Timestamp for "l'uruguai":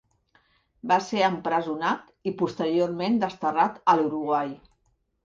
4.01-4.51